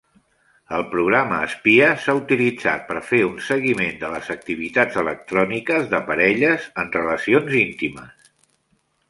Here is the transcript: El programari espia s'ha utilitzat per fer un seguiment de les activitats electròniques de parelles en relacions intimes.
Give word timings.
El 0.75 0.83
programari 0.93 1.49
espia 1.49 1.89
s'ha 2.05 2.15
utilitzat 2.19 2.81
per 2.87 2.97
fer 3.09 3.19
un 3.27 3.35
seguiment 3.49 3.93
de 4.05 4.09
les 4.15 4.33
activitats 4.37 4.99
electròniques 5.05 5.87
de 5.93 6.01
parelles 6.09 6.67
en 6.87 6.91
relacions 6.99 7.57
intimes. 7.63 8.35